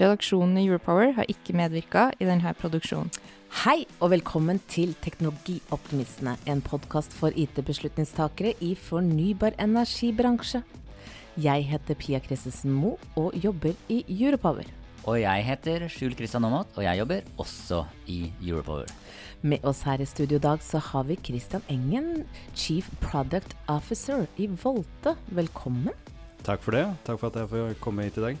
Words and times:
Redaksjonen 0.00 0.56
i 0.56 0.64
Europower 0.70 1.10
har 1.18 1.28
ikke 1.28 1.52
medvirka 1.52 2.06
i 2.16 2.24
denne 2.24 2.54
produksjonen. 2.56 3.10
Hei 3.62 3.82
og 4.00 4.14
velkommen 4.14 4.56
til 4.72 4.94
Teknologioptimistene, 5.04 6.38
en 6.48 6.62
podkast 6.64 7.12
for 7.12 7.34
IT-beslutningstakere 7.36 8.54
i 8.64 8.70
fornybar 8.72 9.52
energibransje. 9.60 10.62
Jeg 11.36 11.66
heter 11.68 11.98
Pia 12.00 12.22
Christensen 12.24 12.72
Moe 12.72 12.96
og 13.20 13.36
jobber 13.36 13.76
i 13.92 13.98
Europower. 14.08 14.64
Og 15.04 15.18
jeg 15.20 15.44
heter 15.44 15.84
Skjul 15.92 16.16
Kristian 16.16 16.46
Aamodt, 16.48 16.72
og 16.78 16.86
jeg 16.86 17.02
jobber 17.02 17.28
også 17.44 17.82
i 18.08 18.22
Europower. 18.40 18.88
Med 19.42 19.60
oss 19.68 19.82
her 19.84 20.00
i 20.00 20.06
studio 20.08 20.38
i 20.40 20.46
dag 20.46 20.64
så 20.64 20.80
har 20.80 21.04
vi 21.04 21.18
Christian 21.20 21.66
Engen, 21.68 22.24
Chief 22.54 22.88
Product 23.04 23.58
Officer 23.68 24.24
i 24.40 24.48
Volte. 24.62 25.18
Velkommen. 25.28 25.92
Takk 26.46 26.64
for 26.64 26.78
det. 26.78 26.86
Takk 27.04 27.20
for 27.20 27.28
at 27.28 27.42
jeg 27.42 27.52
får 27.52 27.76
komme 27.82 28.08
hit 28.08 28.16
i 28.22 28.26
dag. 28.30 28.40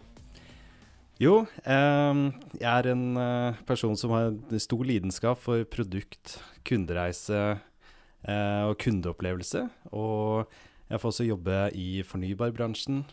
Jo, 1.21 1.43
eh, 1.69 2.19
jeg 2.57 2.71
er 2.71 2.87
en 2.89 3.17
eh, 3.21 3.59
person 3.69 3.93
som 3.99 4.13
har 4.15 4.31
stor 4.63 4.81
lidenskap 4.89 5.37
for 5.37 5.61
produkt, 5.69 6.39
kundereise 6.65 7.41
eh, 8.25 8.63
og 8.65 8.79
kundeopplevelse. 8.81 9.67
Og 9.93 10.49
jeg 10.89 11.03
får 11.03 11.13
også 11.13 11.27
jobbe 11.27 11.59
i 11.77 12.01
fornybarbransjen. 12.01 13.03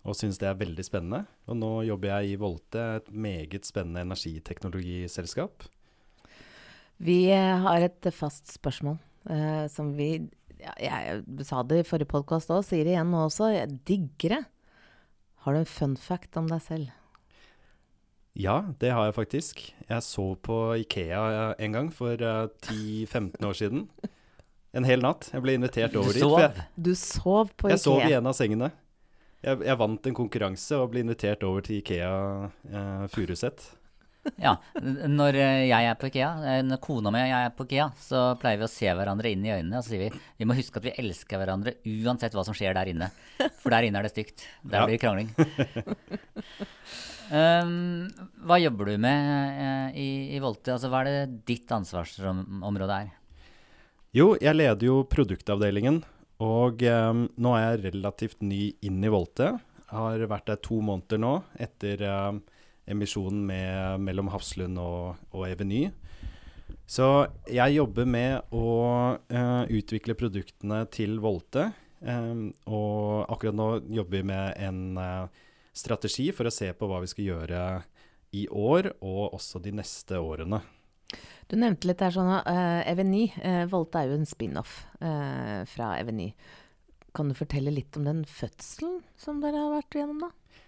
og 0.00 0.16
syns 0.16 0.40
det 0.40 0.48
er 0.48 0.58
veldig 0.58 0.84
spennende. 0.84 1.22
Og 1.46 1.56
nå 1.60 1.70
jobber 1.86 2.16
jeg 2.16 2.32
i 2.32 2.40
Volte, 2.40 2.82
et 2.98 3.12
meget 3.12 3.64
spennende 3.64 4.02
energiteknologiselskap. 4.02 5.68
Vi 6.98 7.30
har 7.30 7.80
et 7.80 8.10
fast 8.12 8.50
spørsmål 8.52 8.98
eh, 9.30 9.66
som 9.72 9.94
vi 9.96 10.16
ja, 10.60 10.74
Jeg 10.76 11.44
sa 11.46 11.62
det 11.62 11.78
i 11.80 11.86
forrige 11.88 12.10
podkast 12.10 12.50
òg, 12.52 12.66
sier 12.66 12.84
det 12.84 12.98
igjen 12.98 13.14
nå 13.14 13.28
også. 13.30 13.54
Jeg 13.54 13.78
digger 13.86 14.34
det. 14.34 14.48
Har 15.44 15.56
du 15.56 15.62
en 15.62 15.68
fun 15.68 15.96
fact 15.96 16.36
om 16.36 16.48
deg 16.50 16.60
selv? 16.64 16.96
Ja, 18.38 18.60
det 18.78 18.92
har 18.94 19.08
jeg 19.08 19.16
faktisk. 19.16 19.62
Jeg 19.88 20.04
så 20.06 20.26
på 20.38 20.58
Ikea 20.84 21.54
en 21.58 21.72
gang 21.74 21.88
for 21.92 22.20
uh, 22.20 22.46
10-15 22.62 23.46
år 23.48 23.56
siden. 23.58 23.86
En 24.76 24.86
hel 24.86 25.02
natt. 25.02 25.30
Jeg 25.32 25.42
ble 25.42 25.56
invitert 25.58 25.96
over 25.98 26.12
dit. 26.14 26.22
Du 26.22 26.28
sov? 26.28 26.38
Jeg, 26.44 26.66
du 26.76 26.92
sov 26.94 27.50
på 27.56 27.70
Ikea? 27.70 27.74
Jeg 27.74 27.82
sov 27.82 28.04
i 28.06 28.14
en 28.14 28.30
av 28.30 28.36
sengene. 28.38 28.70
Jeg, 29.40 29.62
jeg, 29.64 29.76
vant 29.80 30.06
en 30.06 30.16
konkurranse 30.16 30.76
og 30.76 30.92
ble 30.92 31.02
invitert 31.06 31.42
over 31.48 31.64
til 31.64 31.80
Ikea 31.80 32.12
eh, 32.68 33.04
Furuset. 33.10 33.64
Ja. 34.44 34.54
Når 34.80 35.36
jeg 35.38 35.86
er 35.86 35.96
på 35.98 36.10
Ikea, 36.10 36.60
når 36.66 36.80
kona 36.84 37.12
mi 37.12 37.22
og 37.22 37.30
jeg 37.30 37.46
er 37.46 37.54
på 37.56 37.66
Ikea, 37.66 37.86
så 38.00 38.22
pleier 38.40 38.60
vi 38.60 38.66
å 38.66 38.72
se 38.72 38.92
hverandre 38.96 39.32
inn 39.32 39.46
i 39.46 39.52
øynene 39.52 39.78
og 39.78 39.84
så 39.84 39.94
sier 39.94 40.06
vi 40.06 40.20
vi 40.40 40.48
må 40.48 40.56
huske 40.58 40.80
at 40.80 40.86
vi 40.88 40.94
elsker 41.02 41.40
hverandre 41.40 41.76
uansett 41.88 42.36
hva 42.36 42.44
som 42.46 42.56
skjer 42.56 42.76
der 42.76 42.90
inne. 42.92 43.10
For 43.62 43.72
der 43.72 43.88
inne 43.88 44.00
er 44.00 44.08
det 44.08 44.12
stygt. 44.14 44.44
Der 44.64 44.84
blir 44.84 44.96
det 44.96 45.02
krangling. 45.02 45.32
um, 47.32 48.10
hva 48.48 48.60
jobber 48.60 48.92
du 48.92 49.00
med 49.04 49.32
eh, 49.64 49.98
i, 50.00 50.10
i 50.36 50.42
Volte? 50.42 50.76
Altså, 50.76 50.92
hva 50.92 51.02
er 51.04 51.10
det 51.10 51.40
ditt 51.48 51.72
ansvarsområde 51.76 53.00
er? 53.04 53.10
Jo, 54.16 54.32
jeg 54.42 54.56
leder 54.56 54.88
jo 54.88 55.02
produktavdelingen, 55.06 56.00
og 56.42 56.80
um, 56.82 57.26
nå 57.38 57.52
er 57.54 57.66
jeg 57.66 57.92
relativt 57.92 58.40
ny 58.42 58.72
inn 58.82 59.04
i 59.04 59.12
Volte. 59.12 59.52
Har 59.90 60.24
vært 60.30 60.48
der 60.50 60.58
to 60.64 60.80
måneder 60.82 61.20
nå, 61.22 61.36
etter 61.62 62.02
um, 62.08 62.40
emisjonen 62.90 63.44
med, 63.46 64.02
mellom 64.04 64.30
Hafslund 64.34 64.78
og, 64.82 65.20
og 65.32 65.46
Eveny. 65.48 65.86
Så 66.90 67.06
jeg 67.46 67.76
jobber 67.76 68.08
med 68.10 68.50
å 68.54 68.70
uh, 69.14 69.62
utvikle 69.70 70.16
produktene 70.18 70.82
til 70.90 71.20
Volte. 71.22 71.68
Um, 72.00 72.48
og 72.66 73.30
akkurat 73.30 73.54
nå 73.54 73.68
jobber 73.92 74.16
vi 74.16 74.26
med 74.32 74.58
en 74.58 74.98
uh, 74.98 75.44
strategi 75.76 76.30
for 76.34 76.48
å 76.48 76.54
se 76.54 76.72
på 76.74 76.88
hva 76.90 76.98
vi 77.04 77.10
skal 77.12 77.28
gjøre 77.28 77.62
i 78.34 78.46
år, 78.50 78.92
og 79.02 79.36
også 79.36 79.62
de 79.62 79.74
neste 79.74 80.18
årene. 80.18 80.62
Du 81.50 81.56
nevnte 81.58 81.86
litt 81.90 82.02
der 82.02 82.14
sånn 82.14 82.30
uh, 82.30 82.80
Eveny. 82.90 83.28
Uh, 83.38 83.66
Volte 83.70 84.02
er 84.02 84.10
jo 84.10 84.18
en 84.18 84.28
spin-off 84.28 84.80
fra 85.00 85.94
Eveny. 85.96 86.28
Kan 87.16 87.30
du 87.30 87.34
fortelle 87.38 87.72
litt 87.74 87.96
om 87.98 88.04
den 88.06 88.20
fødselen 88.28 89.00
som 89.18 89.40
dere 89.42 89.62
har 89.62 89.72
vært 89.78 89.96
igjennom, 89.96 90.26
da? 90.26 90.58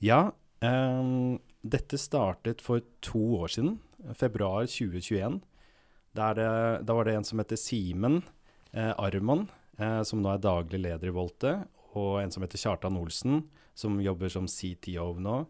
Ja, 0.00 0.20
dette 0.60 1.96
startet 1.96 2.60
for 2.60 2.82
to 3.00 3.20
år 3.40 3.48
siden, 3.54 3.78
februar 4.14 4.66
2021. 4.68 5.40
Der 6.16 6.34
det, 6.34 6.50
da 6.84 6.96
var 6.96 7.06
det 7.06 7.14
en 7.16 7.24
som 7.24 7.40
heter 7.40 7.58
Simen 7.60 8.20
eh, 8.72 8.92
Arman, 8.98 9.46
eh, 9.78 10.02
som 10.02 10.22
nå 10.22 10.32
er 10.32 10.42
daglig 10.42 10.80
leder 10.82 11.10
i 11.10 11.14
Volte, 11.14 11.54
og 11.94 12.20
en 12.22 12.32
som 12.34 12.44
heter 12.44 12.60
Kjartan 12.60 12.98
Olsen, 12.98 13.44
som 13.74 14.00
jobber 14.02 14.32
som 14.32 14.48
CTO 14.50 15.14
nå. 15.22 15.44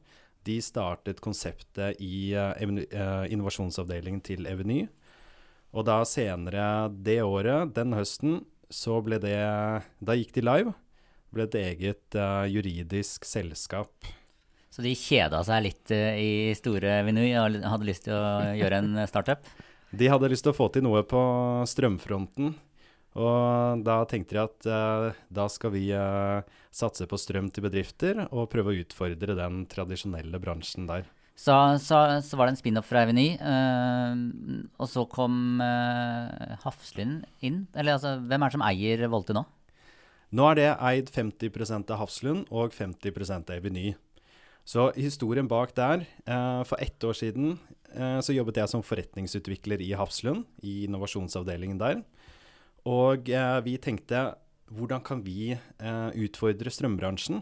De 0.45 0.57
startet 0.65 1.21
konseptet 1.25 2.01
i 2.01 2.33
eh, 2.37 2.53
eh, 2.61 3.27
innovasjonsavdelingen 3.33 4.23
til 4.25 4.49
Eveny. 4.49 4.85
Og 5.71 5.87
da 5.87 6.01
senere 6.09 6.91
det 6.91 7.21
året, 7.23 7.75
den 7.77 7.95
høsten, 7.95 8.41
så 8.71 9.01
ble 9.03 9.19
det 9.23 9.35
Da 9.99 10.15
gikk 10.15 10.33
de 10.37 10.45
live. 10.45 10.73
Ble 11.35 11.47
et 11.47 11.57
eget 11.59 12.19
eh, 12.19 12.47
juridisk 12.51 13.27
selskap. 13.29 13.93
Så 14.81 14.87
de 14.87 14.97
kjeda 14.97 15.43
seg 15.45 15.67
litt 15.67 15.91
eh, 15.93 16.17
i 16.17 16.31
store 16.57 17.03
Venue 17.05 17.37
og 17.37 17.59
hadde 17.69 17.85
lyst 17.85 18.07
til 18.07 18.17
å 18.17 18.55
gjøre 18.63 18.79
en 18.81 19.03
startup? 19.11 19.45
De 19.93 20.09
hadde 20.09 20.31
lyst 20.33 20.47
til 20.47 20.55
å 20.55 20.57
få 20.57 20.71
til 20.73 20.87
noe 20.87 21.03
på 21.05 21.21
strømfronten. 21.69 22.55
Og 23.21 23.83
da 23.85 23.99
tenkte 24.09 24.39
de 24.39 24.41
at 24.41 24.69
eh, 24.73 25.21
da 25.29 25.47
skal 25.53 25.75
vi 25.75 25.85
eh, 25.93 26.57
satse 26.73 27.05
på 27.11 27.21
strøm 27.21 27.53
til 27.53 27.67
bedrifter 27.67 28.25
og 28.31 28.49
prøve 28.55 28.73
å 28.73 28.81
utfordre 28.81 29.37
den 29.37 29.67
tradisjonelle 29.69 30.41
bransjen 30.41 30.89
der. 30.89 31.05
Så, 31.37 31.53
så, 31.85 32.01
så 32.25 32.41
var 32.41 32.49
det 32.49 32.55
en 32.55 32.61
spin-off 32.63 32.89
fra 32.89 33.05
Eveny, 33.05 33.35
eh, 33.37 34.27
og 34.81 34.89
så 34.89 35.05
kom 35.13 35.61
uh, 35.61 36.57
Hafslund 36.65 37.27
inn. 37.45 37.67
Eller 37.77 37.99
altså, 37.99 38.17
hvem 38.25 38.41
er 38.41 38.49
det 38.49 38.57
som 38.57 38.65
eier 38.65 39.09
Volte 39.13 39.37
nå? 39.37 39.45
Nå 40.37 40.53
er 40.53 40.57
det 40.57 40.71
eid 40.89 41.13
50% 41.13 41.93
av 41.93 42.07
Hafslund 42.07 42.49
og 42.49 42.73
50% 42.73 43.51
av 43.51 43.61
Eveny. 43.61 43.91
Så 44.65 44.91
historien 44.95 45.49
bak 45.51 45.73
der 45.75 46.05
eh, 46.07 46.63
For 46.69 46.79
ett 46.79 47.03
år 47.05 47.17
siden 47.17 47.59
eh, 47.95 48.21
så 48.23 48.35
jobbet 48.37 48.61
jeg 48.61 48.71
som 48.71 48.85
forretningsutvikler 48.87 49.83
i 49.83 49.93
Hafslund, 49.99 50.45
i 50.63 50.85
innovasjonsavdelingen 50.87 51.81
der. 51.81 52.03
Og 52.87 53.29
eh, 53.29 53.59
vi 53.67 53.79
tenkte 53.83 54.31
hvordan 54.71 55.03
kan 55.03 55.25
vi 55.27 55.57
utfordre 56.15 56.71
strømbransjen? 56.71 57.41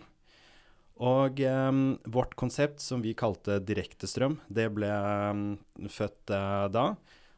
Og 0.99 1.38
eh, 1.41 1.73
vårt 2.11 2.35
konsept, 2.38 2.82
som 2.82 3.03
vi 3.03 3.15
kalte 3.15 3.61
direktestrøm, 3.62 4.38
det 4.50 4.67
ble 4.75 4.91
eh, 4.91 5.87
født 5.94 6.35
eh, 6.35 6.67
da. 6.75 6.88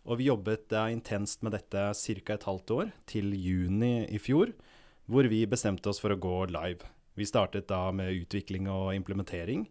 Og 0.08 0.20
vi 0.20 0.30
jobbet 0.30 0.72
eh, 0.72 0.92
intenst 0.94 1.44
med 1.44 1.52
dette 1.56 1.90
ca. 1.92 2.34
et 2.34 2.48
halvt 2.48 2.74
år, 2.78 2.94
til 3.06 3.34
juni 3.36 4.06
i 4.08 4.20
fjor, 4.20 4.54
hvor 5.10 5.28
vi 5.28 5.44
bestemte 5.44 5.92
oss 5.92 6.00
for 6.00 6.14
å 6.14 6.20
gå 6.20 6.38
live. 6.48 6.88
Vi 7.20 7.28
startet 7.28 7.68
da 7.68 7.90
med 7.92 8.14
utvikling 8.22 8.68
og 8.72 8.94
implementering. 8.96 9.66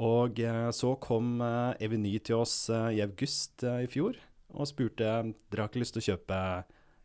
Og 0.00 0.38
eh, 0.40 0.70
så 0.72 0.94
kom 1.04 1.34
eh, 1.44 1.84
Eveny 1.84 2.14
til 2.24 2.38
oss 2.40 2.54
eh, 2.72 2.94
i 2.96 3.02
august 3.04 3.60
i 3.68 3.84
fjor 3.92 4.16
og 4.52 4.68
spurte 4.68 5.04
dere 5.04 5.62
har 5.64 5.68
ikke 5.70 5.80
lyst 5.80 5.94
til 5.96 6.02
å 6.02 6.06
kjøpe 6.10 6.38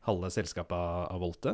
halve 0.08 0.30
selskapet 0.32 0.76
av, 1.12 1.20
Volte. 1.20 1.54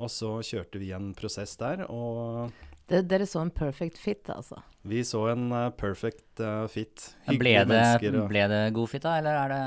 Og 0.00 0.08
så 0.12 0.30
kjørte 0.44 0.80
vi 0.80 0.88
en 0.96 1.10
prosess 1.16 1.52
der, 1.60 1.82
og 1.92 2.48
Det, 2.88 3.02
dere 3.08 3.26
så 3.28 3.42
en 3.44 3.52
perfect 3.52 4.00
fit, 4.00 4.28
altså. 4.32 4.60
Vi 4.88 5.02
så 5.04 5.26
en 5.34 5.52
perfect 5.76 6.40
fit. 6.72 7.04
fit. 7.28 7.36
Ble 7.40 7.52
det, 7.60 7.66
mennesker. 7.68 8.16
og- 8.22 8.28
ble 8.32 8.46
det 8.52 8.62
god 8.76 8.88
fit, 8.92 9.04
da, 9.04 9.18
eller 9.20 9.36
er 9.44 9.52
det, 9.52 9.62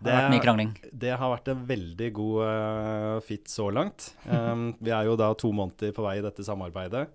det 0.00 0.12
har 0.12 0.22
vært 0.24 0.34
mye 0.34 0.44
krangling? 0.44 0.70
Det 1.04 1.10
har 1.20 1.32
vært 1.34 1.48
en 1.52 1.64
veldig 1.68 2.08
god 2.16 2.38
uh, 2.46 3.20
fit 3.26 3.48
så 3.52 3.68
langt. 3.74 4.10
Um, 4.30 4.70
vi 4.80 4.92
er 4.94 5.04
jo 5.08 5.16
da 5.20 5.32
to 5.34 5.50
måneder 5.52 5.92
på 5.96 6.04
vei 6.06 6.18
i 6.20 6.24
dette 6.24 6.44
samarbeidet. 6.46 7.06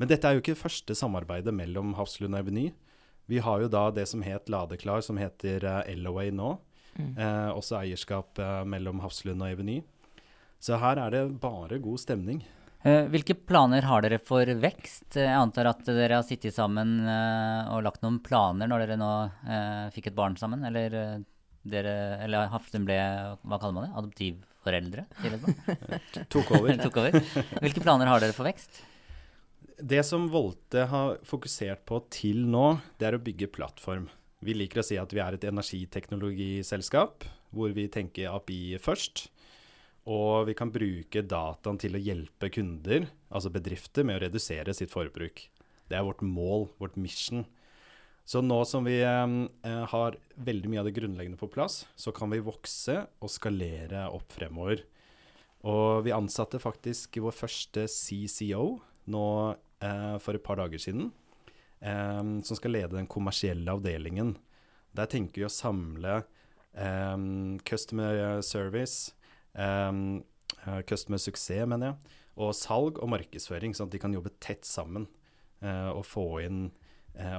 Men 0.00 0.08
dette 0.08 0.24
er 0.28 0.36
jo 0.36 0.40
ikke 0.44 0.56
første 0.56 0.94
samarbeidet 0.96 1.52
mellom 1.52 1.92
Hafslund 1.98 2.34
og 2.36 2.40
Eveny. 2.44 2.70
Vi 3.30 3.38
har 3.44 3.60
jo 3.62 3.68
da 3.70 3.90
det 3.94 4.06
som 4.08 4.22
het 4.24 4.48
Ladeklar, 4.50 5.02
som 5.04 5.18
heter 5.20 5.66
uh, 5.68 5.82
LOA 6.00 6.30
nå. 6.34 6.54
Eh, 7.00 7.50
også 7.54 7.78
eierskap 7.78 8.36
uh, 8.42 8.64
mellom 8.68 8.98
Hafslund 9.00 9.40
og 9.44 9.52
Eveny. 9.54 9.78
Så 10.60 10.76
her 10.82 10.98
er 11.00 11.14
det 11.14 11.20
bare 11.40 11.78
god 11.80 12.00
stemning. 12.02 12.40
Eh, 12.82 13.06
Hvilke 13.12 13.36
planer 13.46 13.84
har 13.88 14.02
dere 14.04 14.18
for 14.24 14.44
vekst? 14.60 15.06
Eh, 15.16 15.26
Jeg 15.28 15.36
antar 15.38 15.68
at 15.70 15.84
dere 15.86 16.18
har 16.18 16.26
sittet 16.26 16.56
sammen 16.56 16.98
eh, 17.08 17.70
og 17.72 17.84
lagt 17.86 18.02
noen 18.04 18.18
planer 18.24 18.68
når 18.68 18.84
dere 18.86 18.98
nå 19.00 19.10
eh, 19.46 19.86
fikk 19.94 20.10
et 20.10 20.16
barn 20.18 20.36
sammen? 20.40 20.64
Eller, 20.68 20.96
eh, 20.96 21.14
dere, 21.66 21.94
eller 22.24 22.48
Hafslund 22.52 22.88
ble 22.88 22.96
hva 22.96 23.58
kaller 23.60 23.76
man 23.76 23.86
det, 23.86 23.96
adoptivforeldre 24.00 25.04
til 25.18 25.34
et 25.36 25.42
barn? 25.44 26.24
Tok 26.32 26.54
over. 26.56 26.72
Tok 26.86 27.00
over. 27.02 27.18
Hvilke 27.60 27.84
planer 27.84 28.10
har 28.10 28.22
dere 28.22 28.36
for 28.36 28.48
vekst? 28.48 28.80
Det 29.80 30.02
som 30.04 30.26
Volte 30.32 30.86
har 30.90 31.20
fokusert 31.24 31.84
på 31.88 32.02
til 32.12 32.42
nå, 32.48 32.80
det 33.00 33.08
er 33.08 33.16
å 33.16 33.22
bygge 33.24 33.50
plattform. 33.52 34.08
Vi 34.44 34.56
liker 34.56 34.80
å 34.80 34.84
si 34.84 34.96
at 35.00 35.12
vi 35.12 35.20
er 35.20 35.36
et 35.36 35.44
energiteknologiselskap, 35.48 37.26
hvor 37.52 37.72
vi 37.76 37.86
tenker 37.92 38.32
API 38.32 38.78
først. 38.80 39.26
Og 40.10 40.48
vi 40.48 40.56
kan 40.56 40.72
bruke 40.72 41.22
dataen 41.28 41.78
til 41.80 41.96
å 41.96 42.00
hjelpe 42.00 42.48
kunder, 42.52 43.08
altså 43.28 43.52
bedrifter, 43.52 44.06
med 44.06 44.16
å 44.16 44.22
redusere 44.24 44.72
sitt 44.76 44.92
forbruk. 44.92 45.44
Det 45.90 45.98
er 45.98 46.06
vårt 46.06 46.22
mål, 46.24 46.70
vårt 46.80 46.96
mission. 47.00 47.44
Så 48.30 48.38
nå 48.46 48.60
som 48.68 48.84
vi 48.86 49.00
eh, 49.02 49.84
har 49.90 50.16
veldig 50.38 50.68
mye 50.70 50.82
av 50.84 50.86
det 50.86 50.94
grunnleggende 50.94 51.38
på 51.40 51.48
plass, 51.50 51.82
så 51.98 52.12
kan 52.14 52.30
vi 52.30 52.38
vokse 52.46 52.94
og 53.18 53.30
skalere 53.32 54.04
opp 54.14 54.30
fremover. 54.36 54.84
Og 55.66 56.04
vi 56.06 56.12
ansatte 56.14 56.60
faktisk 56.62 57.18
vår 57.24 57.34
første 57.34 57.88
CCO 57.90 58.76
nå 59.10 59.24
eh, 59.82 60.14
for 60.22 60.38
et 60.38 60.44
par 60.46 60.60
dager 60.60 60.78
siden, 60.78 61.08
eh, 61.82 62.20
som 62.46 62.58
skal 62.60 62.76
lede 62.76 62.94
den 62.94 63.10
kommersielle 63.10 63.74
avdelingen. 63.74 64.36
Der 64.94 65.10
tenker 65.10 65.42
vi 65.42 65.48
å 65.48 65.50
samle 65.50 66.20
eh, 66.20 67.16
customer 67.66 68.44
service, 68.46 69.10
eh, 69.58 69.90
eh, 70.68 70.78
customer 70.86 71.18
suksess, 71.18 71.66
mener 71.66 71.90
jeg, 71.96 72.14
og 72.38 72.54
salg 72.54 73.02
og 73.02 73.10
markedsføring, 73.10 73.74
sånn 73.74 73.90
at 73.90 73.98
de 73.98 74.02
kan 74.06 74.14
jobbe 74.14 74.36
tett 74.38 74.62
sammen 74.70 75.08
eh, 75.66 75.90
og 75.90 76.06
få 76.06 76.28
inn 76.46 76.62
eh, 76.68 76.86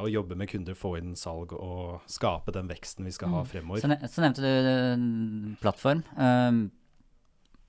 og 0.01 0.09
jobbe 0.11 0.37
med 0.37 0.49
kunder, 0.51 0.77
få 0.77 0.95
inn 0.99 1.15
salg 1.17 1.53
og 1.57 2.03
skape 2.11 2.53
den 2.55 2.69
veksten 2.69 3.07
vi 3.07 3.13
skal 3.15 3.31
ha 3.33 3.43
fremover. 3.47 3.81
Så, 3.81 4.11
så 4.11 4.23
nevnte 4.23 4.43
du 4.43 4.69
eh, 4.71 5.05
plattform. 5.61 6.03
Um, 6.17 6.63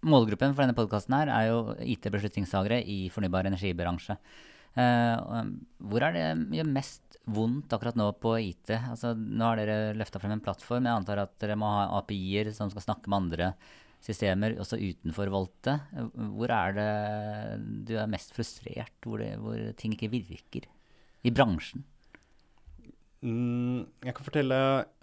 målgruppen 0.02 0.54
for 0.54 0.64
denne 0.64 0.76
podkasten 0.76 1.14
her 1.16 1.30
er 1.32 1.50
jo 1.50 1.76
IT-beslutningstagere 1.94 2.82
i 2.82 3.06
fornybar 3.14 3.48
energibransje. 3.48 4.18
Uh, 4.72 5.52
hvor 5.84 6.04
er 6.06 6.16
det 6.16 6.26
gjør 6.56 6.70
mest 6.72 7.18
vondt 7.32 7.72
akkurat 7.74 7.98
nå 7.98 8.08
på 8.20 8.34
IT? 8.40 8.72
Altså, 8.76 9.12
nå 9.14 9.46
har 9.46 9.60
dere 9.60 9.94
løfta 9.96 10.20
frem 10.20 10.34
en 10.36 10.44
plattform. 10.44 10.88
Jeg 10.88 11.02
antar 11.02 11.22
at 11.26 11.36
dere 11.42 11.58
må 11.60 11.70
ha 11.70 11.86
API-er 12.00 12.52
som 12.56 12.72
skal 12.72 12.86
snakke 12.88 13.12
med 13.12 13.20
andre 13.22 13.52
systemer 14.02 14.56
også 14.60 14.80
utenfor 14.80 15.30
Volte. 15.32 15.78
Eh, 15.94 16.10
Hvor 16.36 16.52
er 16.54 16.76
det 16.76 16.90
du 17.88 17.96
er 17.96 18.10
mest 18.10 18.34
frustrert, 18.34 18.96
hvor, 19.04 19.22
det, 19.22 19.36
hvor 19.38 19.58
ting 19.78 19.94
ikke 19.96 20.10
virker? 20.12 20.68
I 21.22 21.30
bransjen? 21.30 21.84
Mm, 23.22 23.84
jeg 24.02 24.14
kan 24.18 24.26
fortelle 24.26 24.56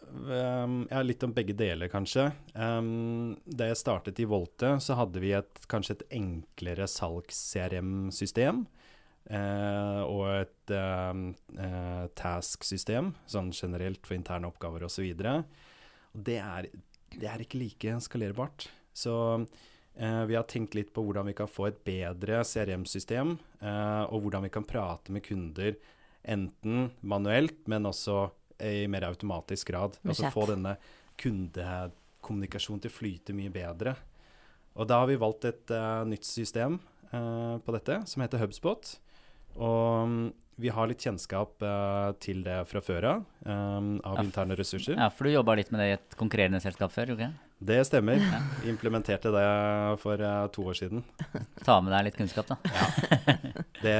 um, 0.10 0.82
ja, 0.90 1.02
litt 1.06 1.24
om 1.24 1.34
begge 1.36 1.56
deler, 1.58 1.88
kanskje. 1.92 2.26
Um, 2.56 3.38
da 3.48 3.70
jeg 3.70 3.80
startet 3.80 4.20
i 4.20 4.28
Volte, 4.28 4.74
så 4.84 4.98
hadde 5.00 5.22
vi 5.24 5.32
et, 5.38 5.62
kanskje 5.72 5.96
et 6.00 6.06
enklere 6.20 6.88
salgs-CRM-system. 6.92 8.66
Uh, 9.30 10.02
og 10.10 10.24
et 10.34 10.74
uh, 10.74 11.14
uh, 11.60 12.06
task-system, 12.18 13.12
sånn 13.30 13.52
generelt 13.54 14.02
for 14.08 14.18
interne 14.18 14.50
oppgaver 14.50 14.88
osv. 14.88 15.10
Det, 15.16 16.40
er- 16.42 16.72
det 17.16 17.30
er 17.30 17.44
ikke 17.46 17.62
like 17.62 18.00
skalerbart. 18.04 18.68
Så 19.00 19.14
eh, 19.96 20.24
vi 20.28 20.36
har 20.36 20.44
tenkt 20.50 20.74
litt 20.76 20.90
på 20.92 21.04
hvordan 21.06 21.30
vi 21.30 21.36
kan 21.38 21.48
få 21.48 21.70
et 21.70 21.78
bedre 21.88 22.42
CRM-system, 22.44 23.36
eh, 23.62 24.02
og 24.12 24.26
hvordan 24.26 24.44
vi 24.44 24.52
kan 24.52 24.66
prate 24.68 25.14
med 25.16 25.24
kunder 25.24 25.78
enten 26.24 26.90
manuelt, 27.02 27.62
men 27.72 27.88
også 27.90 28.28
i 28.60 28.88
mer 28.92 29.08
automatisk 29.08 29.72
grad. 29.72 29.98
Altså 30.04 30.32
få 30.34 30.46
denne 30.50 30.76
kundekommunikasjonen 31.20 32.84
til 32.84 32.92
å 32.92 32.98
flyte 32.98 33.36
mye 33.38 33.52
bedre. 33.54 33.96
Og 34.80 34.88
da 34.88 35.02
har 35.02 35.10
vi 35.10 35.20
valgt 35.20 35.48
et 35.50 35.74
uh, 35.76 36.06
nytt 36.08 36.28
system 36.28 36.78
uh, 37.12 37.58
på 37.64 37.76
dette, 37.76 38.02
som 38.08 38.24
heter 38.24 38.44
Hubspot. 38.44 38.94
Og 39.60 40.06
um, 40.06 40.22
vi 40.60 40.72
har 40.76 40.90
litt 40.92 41.04
kjennskap 41.04 41.64
uh, 41.64 42.12
til 42.24 42.44
det 42.46 42.62
fra 42.70 42.82
før 42.84 43.08
av, 43.14 43.28
um, 43.48 43.94
av 44.04 44.20
Ja, 44.20 44.26
interne 44.28 44.58
ressurser. 44.60 44.98
Ja, 45.00 45.10
for 45.12 45.28
du 45.28 45.34
jobba 45.34 45.56
litt 45.60 45.72
med 45.72 45.84
det 45.84 45.88
i 45.90 45.96
et 45.98 46.20
konkurrerende 46.20 46.62
selskap 46.64 46.94
før, 46.96 47.16
Okay? 47.16 47.32
Det 47.60 47.82
stemmer. 47.84 48.22
Implementerte 48.72 49.32
det 49.36 49.48
for 50.00 50.22
eh, 50.24 50.46
to 50.56 50.64
år 50.72 50.78
siden. 50.80 51.04
Ta 51.68 51.80
med 51.84 51.92
deg 51.92 52.06
litt 52.08 52.20
kunnskap, 52.20 52.48
da. 52.48 52.58
Det, 53.80 53.96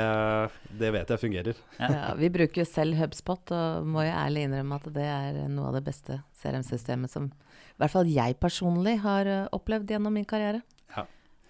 det 0.80 0.92
vet 0.96 1.12
jeg 1.12 1.22
fungerer. 1.22 1.60
Ja, 1.80 2.14
vi 2.20 2.32
bruker 2.32 2.64
jo 2.64 2.68
selv 2.68 2.96
HubSpot, 3.00 3.52
og 3.56 3.88
må 3.88 4.04
jo 4.08 4.16
ærlig 4.16 4.46
innrømme 4.48 4.80
at 4.80 4.88
det 4.96 5.06
er 5.08 5.42
noe 5.52 5.70
av 5.70 5.78
det 5.78 5.84
beste 5.88 6.22
CRM-systemet 6.40 7.12
som 7.12 7.30
i 7.30 7.80
hvert 7.80 7.94
fall 7.94 8.12
jeg 8.12 8.36
personlig 8.40 8.98
har 9.04 9.28
eh, 9.28 9.46
opplevd 9.56 9.92
gjennom 9.92 10.16
min 10.16 10.28
karriere. 10.28 10.64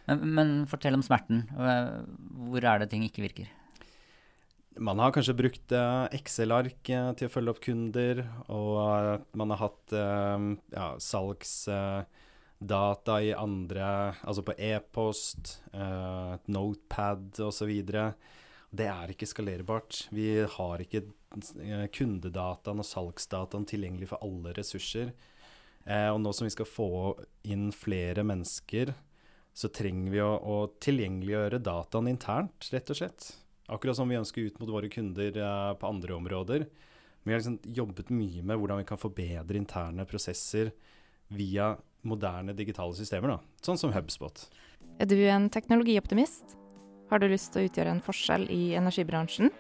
Men, 0.10 0.22
men 0.34 0.52
fortell 0.66 0.96
om 0.98 1.04
smerten. 1.06 1.44
Hvor 1.54 2.66
er 2.66 2.82
det 2.82 2.90
ting 2.90 3.04
ikke 3.06 3.22
virker? 3.28 3.50
Man 4.77 5.00
har 5.01 5.12
kanskje 5.12 5.33
brukt 5.33 5.71
eh, 5.74 6.06
Excel-ark 6.19 6.89
eh, 6.94 7.12
til 7.18 7.25
å 7.27 7.31
følge 7.33 7.54
opp 7.56 7.62
kunder, 7.63 8.21
og 8.54 9.25
man 9.39 9.50
har 9.56 9.60
hatt 9.63 9.94
eh, 9.98 10.38
ja, 10.75 10.92
salgsdata 11.01 12.06
i 13.25 13.33
andre 13.33 14.13
Altså 14.21 14.44
på 14.45 14.54
e-post, 14.54 15.63
eh, 15.74 16.36
Notepad 16.54 17.42
osv. 17.48 17.71
Det 18.69 18.86
er 18.86 19.10
ikke 19.10 19.25
skalerbart. 19.31 20.07
Vi 20.13 20.45
har 20.45 20.86
ikke 20.86 21.01
kundedataen 21.98 22.81
og 22.81 22.86
salgsdataen 22.86 23.66
tilgjengelig 23.69 24.12
for 24.12 24.21
alle 24.25 24.54
ressurser. 24.54 25.09
Og 25.90 26.19
nå 26.21 26.30
som 26.35 26.45
vi 26.45 26.54
skal 26.54 26.68
få 26.69 26.90
inn 27.49 27.71
flere 27.73 28.21
mennesker, 28.28 28.94
så 29.57 29.68
trenger 29.73 30.14
vi 30.14 30.21
å, 30.21 30.38
å 30.38 30.69
tilgjengeliggjøre 30.85 31.61
dataen 31.66 32.11
internt, 32.11 32.69
rett 32.73 32.94
og 32.94 32.97
slett. 32.99 33.39
Akkurat 33.69 33.97
som 33.99 34.09
vi 34.09 34.18
ønsker 34.18 34.49
ut 34.49 34.59
mot 34.61 34.71
våre 34.73 34.90
kunder 34.92 35.35
eh, 35.38 35.73
på 35.78 35.90
andre 35.90 36.16
områder. 36.18 36.66
Vi 37.23 37.33
har 37.33 37.42
liksom 37.42 37.59
jobbet 37.76 38.09
mye 38.09 38.42
med 38.42 38.57
hvordan 38.57 38.81
vi 38.81 38.88
kan 38.90 39.02
forbedre 39.02 39.59
interne 39.59 40.06
prosesser 40.09 40.71
via 41.30 41.76
moderne 42.07 42.56
digitale 42.56 42.95
systemer, 42.97 43.35
da. 43.35 43.40
sånn 43.61 43.78
som 43.78 43.94
Hubspot. 43.94 44.47
Er 44.99 45.09
du 45.09 45.18
en 45.30 45.49
teknologioptimist? 45.52 46.56
Har 47.09 47.21
du 47.21 47.28
lyst 47.30 47.52
til 47.54 47.64
å 47.64 47.69
utgjøre 47.69 47.94
en 47.94 48.06
forskjell 48.06 48.47
i 48.54 48.61
energibransjen? 48.80 49.52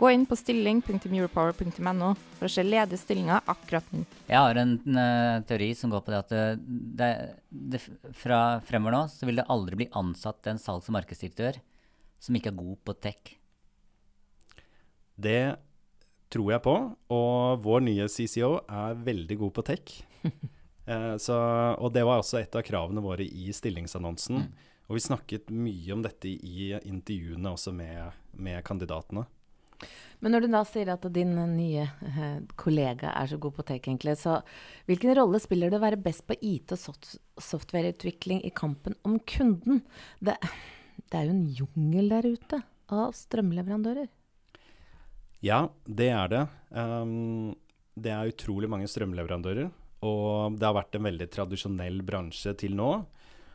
Gå 0.00 0.08
inn 0.10 0.24
på 0.26 0.34
stilling.europower.no 0.38 2.12
for 2.38 2.48
å 2.48 2.50
se 2.50 2.64
ledige 2.64 2.98
stillinger 2.98 3.44
akkurat 3.50 3.90
nå. 3.92 4.06
Jeg 4.26 4.38
har 4.40 4.58
en 4.58 4.72
en 4.82 5.44
teori 5.46 5.68
som 5.78 5.92
går 5.92 6.02
på 6.02 6.14
det 6.14 6.22
at 6.22 6.32
det, 6.32 6.46
det, 6.98 7.10
det, 7.50 7.82
fra 8.18 8.40
fremover 8.66 8.96
nå 8.96 9.02
så 9.12 9.28
vil 9.28 9.38
det 9.38 9.46
aldri 9.52 9.82
bli 9.82 9.88
ansatt 9.98 10.48
en 10.50 10.58
salgs- 10.62 10.88
og 10.90 10.96
markedsdirektør 10.96 11.60
som 12.22 12.38
ikke 12.38 12.52
er 12.52 12.58
god 12.60 12.80
på 12.86 12.96
tech. 13.02 13.34
Det 15.22 15.42
tror 16.32 16.52
jeg 16.54 16.64
på, 16.64 16.74
og 17.12 17.62
vår 17.64 17.84
nye 17.84 18.08
CCO 18.08 18.54
er 18.64 18.98
veldig 19.10 19.38
god 19.44 19.56
på 19.58 19.70
tech. 19.72 20.00
Eh, 20.82 21.12
så, 21.22 21.36
og 21.78 21.92
det 21.94 22.02
var 22.02 22.18
også 22.18 22.40
et 22.40 22.56
av 22.58 22.64
kravene 22.66 22.98
våre 23.04 23.22
i 23.22 23.52
stillingsannonsen. 23.54 24.40
Og 24.90 24.96
vi 24.96 25.02
snakket 25.04 25.52
mye 25.54 25.94
om 25.94 26.00
dette 26.02 26.26
i 26.26 26.72
intervjuene 26.74 27.52
også 27.54 27.70
med, 27.70 28.16
med 28.34 28.58
kandidatene. 28.66 29.22
Men 30.18 30.34
når 30.34 30.44
du 30.44 30.48
da 30.52 30.64
sier 30.66 30.90
at 30.92 31.06
din 31.14 31.32
nye 31.54 31.86
eh, 31.86 32.42
kollega 32.58 33.14
er 33.14 33.30
så 33.30 33.38
god 33.42 33.54
på 33.56 33.64
tech, 33.70 33.86
egentlig, 33.86 34.14
så 34.20 34.40
hvilken 34.90 35.14
rolle 35.18 35.40
spiller 35.42 35.70
det 35.70 35.78
å 35.78 35.86
være 35.86 36.02
best 36.02 36.26
på 36.26 36.36
IT 36.38 36.74
og 36.74 36.82
soft 36.82 37.14
softwareutvikling 37.42 38.42
i 38.46 38.52
kampen 38.54 38.98
om 39.06 39.16
kunden? 39.22 39.84
Det, 40.18 40.36
det 41.10 41.18
er 41.18 41.28
jo 41.28 41.36
en 41.36 41.46
jungel 41.58 42.12
der 42.12 42.28
ute 42.28 42.60
av 42.92 43.14
strømleverandører. 43.16 44.10
Ja, 45.42 45.66
det 45.86 46.10
er 46.14 46.30
det. 46.30 46.42
Um, 46.70 47.54
det 47.98 48.12
er 48.14 48.30
utrolig 48.30 48.70
mange 48.70 48.88
strømleverandører. 48.90 49.70
Og 50.06 50.58
det 50.58 50.66
har 50.66 50.76
vært 50.76 50.98
en 50.98 51.06
veldig 51.06 51.28
tradisjonell 51.30 52.00
bransje 52.06 52.54
til 52.58 52.74
nå. 52.78 52.90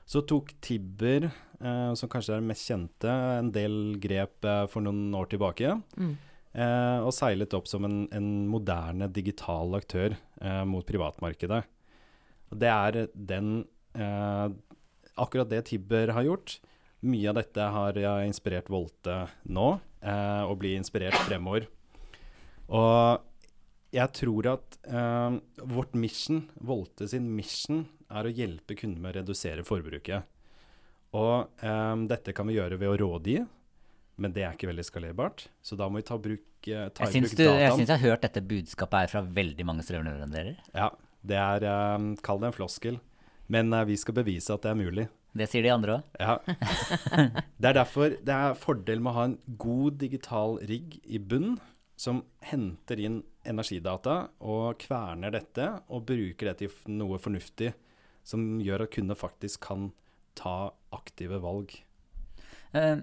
Så 0.07 0.21
tok 0.23 0.53
Tibber, 0.63 1.25
eh, 1.27 1.89
som 1.99 2.07
kanskje 2.07 2.37
er 2.37 2.39
det 2.39 2.47
mest 2.47 2.69
kjente, 2.69 3.11
en 3.11 3.49
del 3.51 3.97
grep 3.99 4.45
eh, 4.47 4.63
for 4.71 4.85
noen 4.85 5.11
år 5.19 5.27
tilbake. 5.33 5.73
Mm. 5.99 6.13
Eh, 6.57 6.99
og 7.03 7.11
seilet 7.11 7.53
opp 7.57 7.67
som 7.67 7.83
en, 7.85 8.05
en 8.15 8.29
moderne 8.47 9.09
digital 9.11 9.75
aktør 9.77 10.15
eh, 10.15 10.63
mot 10.69 10.87
privatmarkedet. 10.87 11.59
Og 12.47 12.61
det 12.63 12.71
er 12.71 13.03
den 13.13 13.59
eh, 13.97 14.47
Akkurat 15.17 15.49
det 15.49 15.63
Tibber 15.65 16.11
har 16.13 16.23
gjort. 16.27 16.59
Mye 17.05 17.29
av 17.29 17.37
dette 17.37 17.65
har 17.75 17.97
jeg 18.01 18.29
inspirert 18.29 18.71
Volte 18.73 19.19
nå, 19.45 19.67
eh, 20.01 20.43
og 20.47 20.57
blir 20.61 20.79
inspirert 20.79 21.17
fremover. 21.27 21.67
Og 22.73 23.21
jeg 23.93 24.13
tror 24.17 24.49
at 24.55 24.79
eh, 24.89 25.37
vårt 25.69 25.93
mission, 25.99 26.47
Volte 26.57 27.07
sin 27.09 27.29
mission, 27.35 27.85
er 28.07 28.25
å 28.25 28.31
hjelpe 28.31 28.75
kunder 28.79 29.03
med 29.03 29.13
å 29.13 29.19
redusere 29.21 29.65
forbruket. 29.67 30.25
Og 31.17 31.63
eh, 31.63 31.93
dette 32.09 32.33
kan 32.35 32.49
vi 32.49 32.57
gjøre 32.57 32.79
ved 32.81 32.91
å 32.91 32.97
rådgi, 33.03 33.37
men 34.17 34.33
det 34.33 34.43
er 34.43 34.55
ikke 34.57 34.71
veldig 34.71 34.85
skalerbart. 34.87 35.45
Så 35.61 35.77
da 35.77 35.87
må 35.89 36.01
vi 36.01 36.07
ta, 36.07 36.17
bruk, 36.17 36.47
eh, 36.65 36.87
ta 36.89 37.05
Jeg 37.05 37.21
i 37.21 37.25
bruk 37.27 37.37
du, 37.37 37.43
jeg 37.45 37.75
syns 37.75 37.91
jeg 37.91 37.93
har 37.93 38.05
hørt 38.09 38.25
dette 38.25 38.41
budskapet 38.41 39.05
her 39.05 39.13
fra 39.13 39.21
veldig 39.37 39.67
mange 39.69 39.85
strømleverandører. 39.85 40.57
Ja, 40.73 40.89
det 41.27 41.37
er 41.43 41.67
eh, 41.69 42.09
Kall 42.25 42.41
det 42.41 42.51
en 42.51 42.57
floskel. 42.57 42.99
Men 43.53 43.71
eh, 43.73 43.85
vi 43.87 43.97
skal 43.99 44.17
bevise 44.17 44.55
at 44.55 44.65
det 44.65 44.73
er 44.73 44.79
mulig. 44.79 45.07
Det 45.37 45.47
sier 45.51 45.65
de 45.65 45.73
andre 45.73 45.97
òg. 45.97 46.19
Ja. 46.21 46.37
Det 47.61 47.69
er 47.71 47.75
derfor 47.79 48.13
det 48.13 48.33
er 48.33 48.57
fordel 48.57 49.01
med 49.01 49.11
å 49.11 49.17
ha 49.17 49.25
en 49.29 49.39
god 49.59 49.97
digital 50.01 50.57
rigg 50.69 50.99
i 51.05 51.19
bunn, 51.19 51.57
som 51.97 52.21
henter 52.45 52.99
inn 53.01 53.21
energidata 53.47 54.27
og 54.45 54.77
kverner 54.83 55.33
dette 55.33 55.65
og 55.89 56.05
bruker 56.09 56.51
det 56.51 56.55
til 56.61 56.93
noe 56.93 57.17
fornuftig, 57.21 57.71
som 58.27 58.59
gjør 58.61 58.85
at 58.85 58.93
kundene 58.93 59.17
faktisk 59.17 59.63
kan 59.65 59.89
ta 60.37 60.69
aktive 60.93 61.39
valg. 61.41 61.73
Uh, 62.75 63.01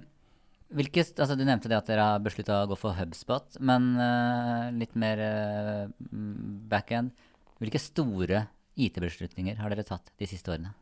hvilke, 0.74 1.02
altså 1.02 1.34
du 1.34 1.42
nevnte 1.42 1.70
det 1.72 1.80
at 1.80 1.90
dere 1.90 2.06
har 2.12 2.22
beslutta 2.22 2.62
å 2.62 2.70
gå 2.70 2.78
for 2.78 2.94
HubSpot, 2.98 3.58
men 3.64 3.94
uh, 3.98 4.70
litt 4.76 4.94
mer 5.00 5.24
uh, 5.24 5.90
mm, 6.12 6.62
backend. 6.70 7.14
Hvilke 7.58 7.82
store 7.82 8.46
IT-beslutninger 8.78 9.58
har 9.58 9.74
dere 9.74 9.86
tatt 9.86 10.14
de 10.20 10.28
siste 10.28 10.54
årene? 10.54 10.74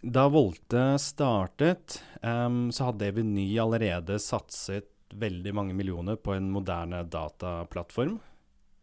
Da 0.00 0.28
Volte 0.28 0.98
startet, 0.98 2.02
um, 2.22 2.72
så 2.72 2.84
hadde 2.84 3.08
Eveny 3.10 3.50
allerede 3.58 4.18
satset 4.22 4.94
veldig 5.10 5.54
mange 5.54 5.74
millioner 5.74 6.16
på 6.16 6.36
en 6.36 6.50
moderne 6.52 7.02
dataplattform 7.02 8.18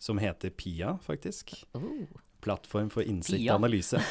som 0.02 0.20
heter 0.20 0.50
PIA, 0.50 0.98
faktisk. 1.02 1.54
Oh. 1.72 2.04
Plattform 2.44 2.90
for 2.92 3.08
innsikt 3.08 3.40
PIA? 3.40 3.54
og 3.54 3.64
analyse. 3.64 4.02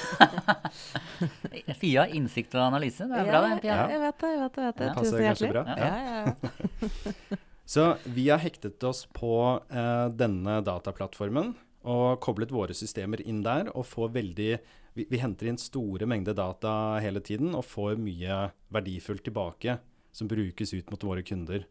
PIA, 1.81 2.07
innsikt 2.09 2.57
og 2.57 2.65
analyse. 2.71 3.05
Det 3.11 3.21
er 3.21 3.29
bra, 3.29 3.43
det. 3.53 3.69
Ja, 3.69 3.83
jeg 3.93 4.01
vet 4.01 4.23
det. 4.23 4.31
jeg 4.33 4.41
vet 4.41 4.57
det, 4.57 4.63
jeg 4.63 4.71
vet 4.71 4.79
det. 4.81 4.89
Ja. 4.89 4.95
Passer 4.95 5.19
Tusen 5.19 5.27
kanskje 5.29 5.51
bra. 5.53 5.67
Ja, 5.69 5.91
ja, 6.01 6.25
ja. 6.25 7.43
Så 7.75 7.85
vi 8.17 8.27
har 8.29 8.41
hektet 8.43 8.83
oss 8.85 9.05
på 9.13 9.35
eh, 9.73 10.07
denne 10.13 10.59
dataplattformen 10.65 11.55
og 11.85 12.19
koblet 12.25 12.53
våre 12.53 12.77
systemer 12.77 13.21
inn 13.25 13.45
der 13.45 13.71
og 13.73 13.87
får 13.89 14.11
veldig 14.17 14.51
vi, 14.95 15.07
vi 15.11 15.19
henter 15.19 15.51
inn 15.51 15.59
store 15.61 16.07
mengder 16.07 16.37
data 16.39 17.01
hele 17.03 17.23
tiden 17.25 17.55
og 17.59 17.67
får 17.67 17.99
mye 18.01 18.39
verdifullt 18.75 19.25
tilbake 19.27 19.79
som 20.15 20.31
brukes 20.31 20.75
ut 20.75 20.91
mot 20.93 21.05
våre 21.05 21.25
kunder. 21.27 21.67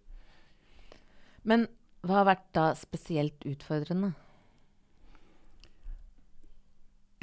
Men 1.48 1.68
hva 2.04 2.20
har 2.20 2.30
vært 2.34 2.50
da 2.56 2.66
spesielt 2.76 3.46
utfordrende? 3.48 4.12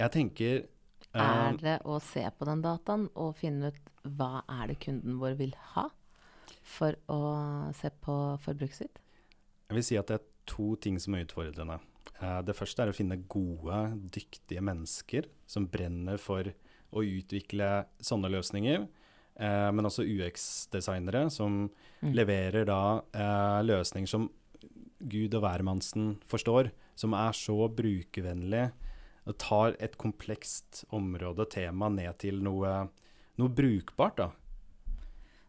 Jeg 0.01 0.13
tenker 0.15 0.55
eh, 0.57 1.21
Er 1.21 1.61
det 1.61 1.77
å 1.85 1.99
se 2.01 2.25
på 2.33 2.49
den 2.49 2.65
dataen 2.65 3.11
og 3.13 3.37
finne 3.37 3.75
ut 3.75 3.91
hva 4.17 4.41
er 4.49 4.73
det 4.73 4.79
kunden 4.81 5.21
vår 5.21 5.37
vil 5.37 5.53
ha 5.75 5.91
for 6.65 6.97
å 7.13 7.21
se 7.77 7.93
på 8.01 8.17
forbruket 8.41 8.87
sitt? 8.87 9.01
Jeg 9.69 9.77
vil 9.77 9.87
si 9.87 10.01
at 10.01 10.09
det 10.09 10.21
er 10.21 10.29
to 10.49 10.73
ting 10.81 10.97
som 11.01 11.15
er 11.15 11.27
utfordrende. 11.27 11.77
Eh, 12.21 12.41
det 12.43 12.57
første 12.57 12.83
er 12.85 12.91
å 12.93 12.97
finne 12.97 13.17
gode, 13.29 13.79
dyktige 14.13 14.61
mennesker 14.65 15.29
som 15.47 15.67
brenner 15.67 16.19
for 16.19 16.53
å 16.93 17.05
utvikle 17.05 17.87
sånne 18.03 18.31
løsninger. 18.33 18.89
Eh, 19.41 19.71
men 19.73 19.85
også 19.89 20.05
UX-designere 20.05 21.31
som 21.31 21.71
Mm. 22.03 22.15
leverer 22.15 22.65
da 22.65 23.03
eh, 23.13 23.63
løsninger 23.63 24.09
som 24.09 24.31
Gud 25.01 25.35
og 25.35 25.43
hvermannsen 25.43 26.19
forstår, 26.29 26.71
som 26.97 27.13
er 27.13 27.33
så 27.33 27.69
brukervennlig 27.69 28.71
og 29.27 29.37
tar 29.39 29.77
et 29.81 29.97
komplekst 29.99 30.85
område, 30.93 31.49
tema, 31.51 31.89
ned 31.89 32.19
til 32.19 32.41
noe, 32.43 32.89
noe 33.39 33.49
brukbart. 33.49 34.17
da. 34.17 34.31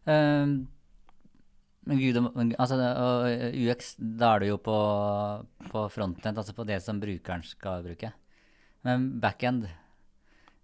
Eh, 0.06 0.46
men 1.92 2.00
Gud, 2.00 2.56
altså, 2.58 2.78
eh, 3.28 3.52
UX, 3.66 3.94
da 3.98 4.34
er 4.36 4.40
du 4.40 4.46
jo 4.52 4.58
på, 4.64 4.76
på 5.72 5.84
frontend, 5.92 6.38
altså 6.40 6.54
på 6.56 6.66
det 6.68 6.80
som 6.84 7.00
brukeren 7.02 7.44
skal 7.46 7.84
bruke. 7.86 8.12
Men 8.86 9.08
backend, 9.22 9.68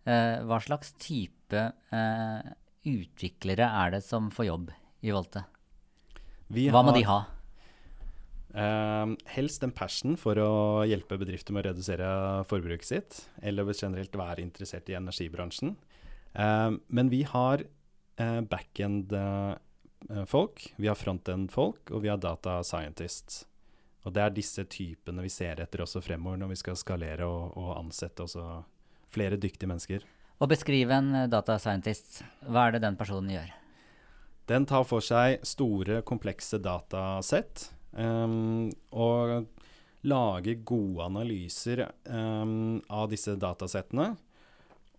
eh, 0.07 0.39
hva 0.49 0.59
slags 0.65 0.93
type 0.99 1.61
eh, 1.93 2.53
utviklere 2.89 3.69
er 3.85 3.97
det 3.97 4.03
som 4.07 4.31
får 4.35 4.49
jobb 4.51 4.71
i 5.07 5.13
Volte? 5.15 5.45
Vi 6.51 6.69
Hva 6.73 6.83
må 6.83 6.93
har- 6.95 6.99
de 6.99 7.05
ha? 7.09 7.19
Eh, 8.59 9.07
helst 9.37 9.63
en 9.63 9.71
passion 9.77 10.17
for 10.17 10.35
å 10.41 10.53
hjelpe 10.89 11.19
bedrifter 11.21 11.53
med 11.53 11.67
å 11.67 11.73
redusere 11.75 12.09
forbruket 12.49 12.89
sitt, 12.89 13.19
eller 13.43 13.69
generelt 13.77 14.13
være 14.17 14.43
interessert 14.43 14.89
i 14.89 14.97
energibransjen. 14.99 15.77
Eh, 16.35 16.71
men 16.89 17.11
vi 17.13 17.23
har 17.29 17.63
uh, 18.19 18.41
backend-folk, 20.01 20.75
vi 20.77 20.89
har 20.89 20.95
frontend-folk, 20.95 21.91
og 21.91 22.03
vi 22.03 22.09
har 22.09 22.17
data 22.17 22.63
scientists. 22.63 23.47
Og 24.05 24.13
det 24.13 24.23
er 24.23 24.31
disse 24.31 24.65
typene 24.65 25.23
vi 25.23 25.29
ser 25.29 25.61
etter 25.61 25.83
også 25.83 26.01
fremover 26.01 26.39
når 26.39 26.49
vi 26.49 26.57
skal 26.57 26.77
skalere 26.77 27.27
og, 27.27 27.57
og 27.59 27.79
ansette 27.79 28.23
også 28.23 28.63
flere 29.11 29.37
dyktige 29.37 29.69
mennesker. 29.69 30.05
Å 30.39 30.47
beskrive 30.47 30.95
en 30.95 31.15
eh, 31.15 31.29
data 31.29 31.59
scientist, 31.59 32.23
hva 32.47 32.69
er 32.69 32.77
det 32.77 32.85
den 32.85 32.97
personen 32.97 33.31
gjør? 33.33 33.51
Den 34.49 34.65
tar 34.65 34.87
for 34.89 35.05
seg 35.05 35.43
store, 35.45 36.01
komplekse 36.09 36.61
datasett 36.63 37.67
um, 37.93 38.71
og 38.97 39.45
lager 40.09 40.63
gode 40.65 41.05
analyser 41.05 41.83
um, 42.09 42.79
av 42.89 43.11
disse 43.11 43.35
datasettene. 43.37 44.15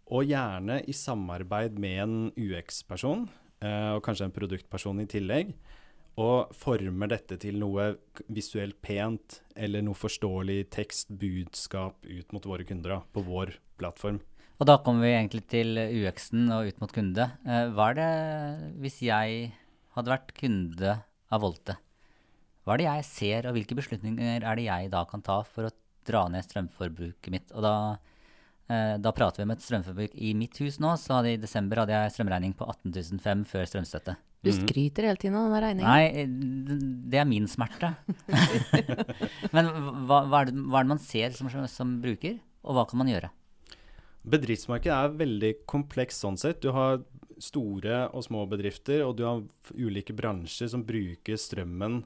Og 0.10 0.26
gjerne 0.30 0.82
i 0.90 0.94
samarbeid 0.94 1.80
med 1.82 2.02
en 2.04 2.16
UX-person, 2.38 3.26
eh, 3.30 3.49
og 3.62 4.02
kanskje 4.06 4.30
en 4.30 4.36
produktperson 4.36 5.02
i 5.04 5.08
tillegg. 5.10 5.54
Og 6.20 6.52
former 6.58 7.12
dette 7.12 7.38
til 7.40 7.60
noe 7.62 7.94
visuelt 8.28 8.80
pent, 8.84 9.40
eller 9.56 9.84
noe 9.86 9.96
forståelig 9.96 10.66
tekst, 10.74 11.14
budskap 11.22 12.04
ut 12.04 12.34
mot 12.36 12.48
våre 12.50 12.66
kunder 12.68 12.98
da, 12.98 13.00
på 13.16 13.24
vår 13.24 13.54
plattform. 13.80 14.20
Og 14.60 14.68
da 14.68 14.76
kommer 14.84 15.08
vi 15.08 15.14
egentlig 15.14 15.46
til 15.48 15.80
UX-en 15.80 16.50
og 16.52 16.68
ut 16.68 16.82
mot 16.82 16.92
kunde. 16.92 17.30
Eh, 17.48 17.70
Hva 17.72 17.92
er 17.94 18.00
det, 18.02 18.10
hvis 18.84 19.00
jeg 19.08 19.54
hadde 19.96 20.12
vært 20.12 20.34
kunde 20.36 20.98
av 21.32 21.46
Volte, 21.46 21.78
hva 22.68 22.76
er 22.76 22.82
det 22.82 22.90
jeg 22.90 23.06
ser, 23.08 23.48
og 23.48 23.56
hvilke 23.56 23.78
beslutninger 23.80 24.44
er 24.44 24.60
det 24.60 24.66
jeg 24.68 24.92
da 24.92 25.06
kan 25.08 25.24
ta 25.26 25.40
for 25.48 25.70
å 25.70 25.76
dra 26.06 26.26
ned 26.30 26.44
strømforbruket 26.44 27.32
mitt? 27.32 27.54
Og 27.56 27.64
da, 27.64 27.74
eh, 27.96 28.09
da 28.70 29.12
prater 29.18 29.42
vi 29.42 29.48
om 29.48 29.52
et 29.56 29.64
strømforbruk 29.66 30.12
i 30.14 30.36
mitt 30.38 30.60
hus 30.62 30.76
nå, 30.78 30.92
så 31.02 31.16
hadde 31.18 31.32
i 31.34 31.40
desember 31.42 31.82
hadde 31.82 31.96
jeg 31.96 32.14
strømregning 32.14 32.52
på 32.58 32.68
18.500 32.70 33.48
før 33.50 33.66
strømstøtte. 33.66 34.14
Du 34.46 34.52
skryter 34.56 35.10
hele 35.10 35.20
tiden 35.20 35.36
av 35.36 35.50
denne 35.50 35.62
regningen. 35.66 35.90
Nei, 35.90 36.04
eh, 36.22 36.30
det 37.12 37.20
er 37.20 37.28
min 37.28 37.48
smerte. 37.52 37.92
Men 39.56 39.72
hva, 40.08 40.22
hva, 40.30 40.44
er 40.44 40.52
det, 40.52 40.56
hva 40.56 40.80
er 40.80 40.88
det 40.88 40.94
man 40.94 41.02
ser 41.04 41.36
som, 41.36 41.50
som 41.68 41.98
bruker, 42.04 42.38
og 42.64 42.78
hva 42.78 42.86
kan 42.88 43.02
man 43.02 43.12
gjøre? 43.12 43.32
Bedriftsmarkedet 44.30 44.96
er 44.96 45.18
veldig 45.20 45.52
komplekst 45.70 46.24
sånn 46.24 46.40
sett. 46.40 46.62
Du 46.64 46.72
har 46.76 47.02
store 47.40 48.06
og 48.16 48.24
små 48.26 48.46
bedrifter, 48.52 49.04
og 49.04 49.18
du 49.20 49.26
har 49.28 49.44
ulike 49.76 50.16
bransjer 50.16 50.72
som 50.72 50.86
bruker 50.88 51.40
strømmen, 51.40 52.02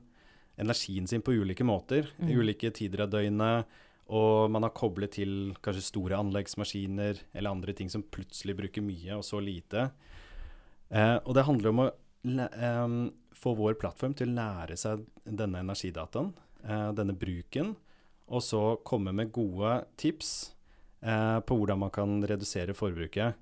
energien 0.62 1.10
sin, 1.10 1.22
på 1.26 1.36
ulike 1.38 1.66
måter. 1.66 2.10
I 2.22 2.34
ulike 2.38 2.74
tider 2.74 3.06
av 3.06 3.14
døgnet. 3.14 3.70
Og 4.12 4.52
man 4.52 4.66
har 4.66 4.74
koblet 4.76 5.16
til 5.16 5.54
kanskje 5.64 5.86
store 5.86 6.20
anleggsmaskiner 6.20 7.22
eller 7.32 7.54
andre 7.54 7.76
ting 7.78 7.92
som 7.92 8.04
plutselig 8.04 8.58
bruker 8.60 8.84
mye, 8.84 9.16
og 9.16 9.24
så 9.24 9.40
lite. 9.40 9.88
Eh, 10.92 11.18
og 11.24 11.32
det 11.38 11.46
handler 11.48 11.72
om 11.72 11.84
å 11.86 11.88
eh, 11.88 12.98
få 13.40 13.54
vår 13.60 13.78
plattform 13.80 14.16
til 14.18 14.32
å 14.32 14.36
lære 14.36 14.78
seg 14.80 15.06
denne 15.24 15.64
energidataen, 15.64 16.34
eh, 16.68 16.90
denne 16.98 17.16
bruken, 17.16 17.76
og 18.28 18.44
så 18.44 18.64
komme 18.84 19.14
med 19.16 19.32
gode 19.36 19.80
tips 20.00 20.54
eh, 21.02 21.40
på 21.40 21.58
hvordan 21.60 21.82
man 21.86 21.94
kan 21.96 22.20
redusere 22.28 22.76
forbruket. 22.76 23.40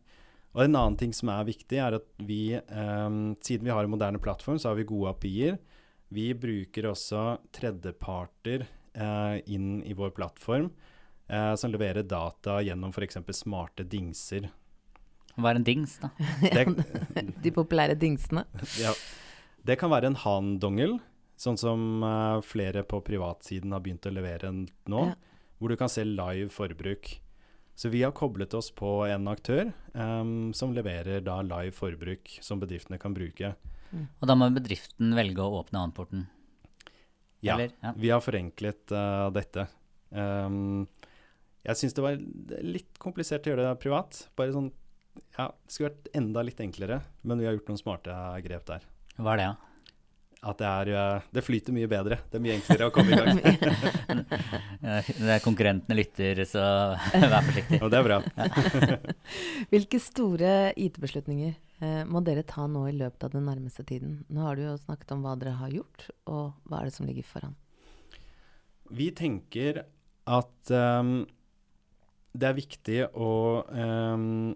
Og 0.51 0.65
En 0.65 0.75
annen 0.75 0.97
ting 0.99 1.13
som 1.15 1.31
er 1.31 1.47
viktig, 1.47 1.77
er 1.79 1.95
at 1.95 2.07
vi, 2.27 2.51
siden 2.59 3.63
vi 3.63 3.71
har 3.71 3.85
en 3.85 3.93
moderne 3.93 4.19
plattform, 4.19 4.57
så 4.59 4.67
har 4.67 4.75
vi 4.75 4.83
gode 4.83 5.13
API-er. 5.13 5.55
Vi 6.11 6.25
bruker 6.35 6.89
også 6.89 7.37
tredjeparter 7.55 8.65
inn 8.95 9.83
i 9.87 9.93
vår 9.93 10.11
plattform, 10.17 10.71
eh, 11.27 11.55
som 11.55 11.71
leverer 11.71 12.03
data 12.03 12.59
gjennom 12.61 12.91
f.eks. 12.91 13.17
smarte 13.37 13.83
dingser. 13.87 14.49
Hva 15.37 15.53
er 15.53 15.61
en 15.61 15.63
dings, 15.67 15.97
da? 16.01 16.09
Det, 16.41 17.23
De 17.43 17.51
populære 17.55 17.95
dingsene. 17.95 18.43
ja. 18.81 18.91
det 19.63 19.77
kan 19.79 19.89
være 19.93 20.09
en 20.11 20.17
Han-dongel, 20.25 20.97
sånn 21.39 21.57
som 21.57 22.03
eh, 22.03 22.41
flere 22.45 22.83
på 22.83 22.99
privatsiden 23.05 23.71
har 23.71 23.79
begynt 23.85 24.05
å 24.05 24.13
levere 24.13 24.51
nå, 24.51 25.05
Ja. 25.07 25.15
hvor 25.61 25.69
du 25.71 25.77
kan 25.79 25.89
se 25.89 26.03
live 26.03 26.49
forbruk. 26.51 27.19
Så 27.79 27.89
vi 27.89 28.01
har 28.03 28.11
koblet 28.11 28.53
oss 28.53 28.67
på 28.75 29.07
en 29.07 29.25
aktør 29.31 29.71
em, 29.95 30.51
som 30.53 30.73
leverer 30.75 31.21
da 31.23 31.39
live 31.41 31.71
forbruk 31.73 32.27
som 32.43 32.59
bedriftene 32.61 32.99
kan 33.01 33.13
bruke. 33.15 33.53
Og 34.19 34.27
da 34.27 34.35
må 34.37 34.49
bedriften 34.53 35.15
velge 35.17 35.41
å 35.41 35.55
åpne 35.63 35.79
annenporten. 35.79 36.27
Ja, 37.41 37.55
Eller? 37.55 37.73
Ja. 37.81 37.93
vi 37.97 38.11
har 38.13 38.21
forenklet 38.21 38.93
uh, 38.93 39.29
dette. 39.33 39.65
Um, 40.11 40.85
jeg 41.65 41.77
syns 41.77 41.95
det 41.97 42.03
var 42.05 42.21
litt 42.65 42.99
komplisert 43.01 43.45
å 43.45 43.53
gjøre 43.53 43.65
det 43.69 43.81
privat. 43.81 44.23
Bare 44.37 44.53
sånn 44.53 44.71
Ja, 45.37 45.49
det 45.51 45.73
skulle 45.73 45.91
vært 45.91 46.13
enda 46.17 46.43
litt 46.45 46.61
enklere, 46.63 47.01
men 47.27 47.41
vi 47.41 47.49
har 47.49 47.57
gjort 47.57 47.69
noen 47.71 47.81
smarte 47.81 48.15
grep 48.45 48.65
der. 48.69 48.87
Hva 49.17 49.35
er 49.35 49.41
det, 49.41 49.49
da? 49.51 49.71
At 50.41 50.57
det 50.57 50.65
er 50.65 50.89
eh, 50.97 51.25
Det 51.37 51.43
flyter 51.45 51.75
mye 51.75 51.89
bedre. 51.89 52.17
Det 52.31 52.39
er 52.39 52.41
mye 52.41 52.55
enklere 52.57 52.87
å 52.89 52.93
komme 52.95 53.13
i 53.13 53.19
gang. 53.19 53.41
Når 55.21 55.33
er 55.35 55.43
konkurrentene 55.43 55.97
lytter, 55.99 56.41
så 56.49 56.63
vær 57.33 57.45
forsiktig. 57.45 57.77
Og 57.81 57.91
det 57.93 57.99
er 57.99 58.07
bra. 58.07 58.17
Hvilke 59.73 60.01
store 60.01 60.55
IT-beslutninger 60.81 61.53
eh, 61.83 62.01
må 62.07 62.21
dere 62.25 62.45
ta 62.47 62.67
nå 62.69 62.85
i 62.89 62.95
løpet 62.95 63.27
av 63.27 63.35
den 63.35 63.47
nærmeste 63.49 63.85
tiden? 63.87 64.21
Nå 64.31 64.45
har 64.45 64.57
du 64.57 64.65
jo 64.65 64.77
snakket 64.79 65.13
om 65.15 65.25
hva 65.25 65.35
dere 65.39 65.57
har 65.59 65.73
gjort, 65.73 66.07
og 66.31 66.55
hva 66.69 66.81
er 66.81 66.89
det 66.89 66.95
som 66.95 67.09
ligger 67.09 67.27
foran? 67.27 67.55
Vi 68.91 69.11
tenker 69.15 69.83
at 70.31 70.73
um, 70.73 71.13
det 72.31 72.49
er 72.49 72.57
viktig 72.57 72.99
å 73.15 73.31
um, 73.67 74.51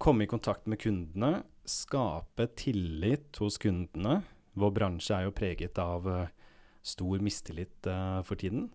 komme 0.00 0.24
i 0.24 0.30
kontakt 0.30 0.66
med 0.68 0.80
kundene, 0.82 1.44
skape 1.66 2.48
tillit 2.56 3.36
hos 3.42 3.60
kundene. 3.60 4.20
Vår 4.56 4.72
bransje 4.72 5.16
er 5.16 5.26
jo 5.26 5.36
preget 5.36 5.78
av 5.82 6.08
uh, 6.08 6.26
stor 6.86 7.22
mistillit 7.24 7.88
uh, 7.90 8.22
for 8.24 8.40
tiden. 8.40 8.70